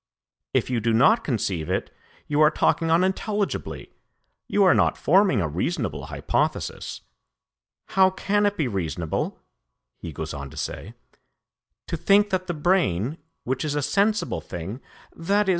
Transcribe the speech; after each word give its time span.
If 0.51 0.71
you 0.71 0.79
do 0.79 0.93
not 0.93 1.23
conceive 1.23 1.69
it, 1.69 1.93
you 2.27 2.41
are 2.41 2.49
talking 2.49 2.89
unintelligibly, 2.89 3.91
you 4.47 4.63
are 4.63 4.73
not 4.73 4.97
forming 4.97 5.41
a 5.41 5.47
reasonable 5.47 6.07
hypothesis.' 6.07 7.01
'How 7.89 8.09
can 8.09 8.47
it 8.47 8.57
be 8.57 8.67
reasonable,' 8.67 9.39
he 9.99 10.11
goes 10.11 10.33
on 10.33 10.49
to 10.49 10.57
say, 10.57 10.95
'to 11.85 11.97
think 11.97 12.31
that 12.31 12.47
the 12.47 12.55
brain, 12.55 13.19
which 13.43 13.63
is 13.63 13.75
a 13.75 13.83
sensible 13.83 14.41
thing, 14.41 14.81
_i.e. 15.15 15.49